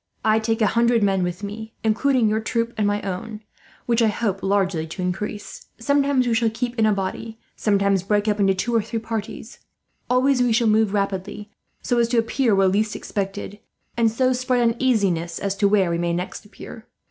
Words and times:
"I 0.25 0.39
take 0.39 0.63
a 0.63 0.73
hundred 0.73 1.03
men 1.03 1.21
with 1.21 1.43
me, 1.43 1.75
including 1.83 2.27
your 2.27 2.39
troop 2.39 2.73
and 2.75 2.87
my 2.87 3.03
own, 3.03 3.41
which 3.85 4.01
I 4.01 4.07
hope 4.07 4.41
largely 4.41 4.87
to 4.87 5.01
increase. 5.03 5.67
Sometimes 5.77 6.25
we 6.25 6.33
shall 6.33 6.49
keep 6.49 6.79
in 6.79 6.87
a 6.87 6.91
body, 6.91 7.37
sometimes 7.55 8.01
break 8.01 8.27
up 8.27 8.39
into 8.39 8.55
two 8.55 8.73
or 8.73 8.81
three 8.81 8.97
parties. 8.97 9.59
Always 10.09 10.41
we 10.41 10.53
shall 10.53 10.65
move 10.65 10.91
rapidly, 10.95 11.51
so 11.83 11.99
as 11.99 12.07
to 12.07 12.17
appear 12.17 12.55
where 12.55 12.67
least 12.67 12.95
expected, 12.95 13.59
and 13.95 14.09
so 14.09 14.33
spread 14.33 14.67
uneasiness 14.67 15.37
as 15.37 15.55
to 15.57 15.67
where 15.67 15.91
we 15.91 15.99
may 15.99 16.13
next 16.13 16.45
appear. 16.45 16.87